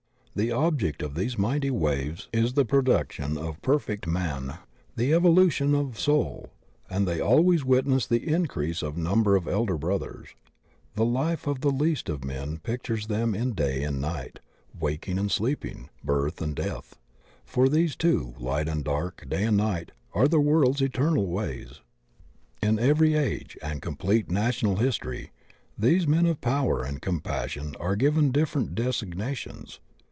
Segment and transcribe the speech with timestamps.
[0.33, 4.59] The object of these mighty waves is the production of perfect man,
[4.95, 6.53] the evolution of soul,
[6.89, 10.29] and they always witness the increase of the num ber of Elder Brothers;
[10.95, 14.39] the life of the least of men pictures them in day and night,
[14.79, 16.97] waking and sleeping, birth and death,
[17.43, 21.81] "for these two, light and dark, day and night, are the world's eternal ways."*
[22.63, 25.33] In every age and complete national history
[25.77, 29.79] these men of power and compassion are given different des ignations.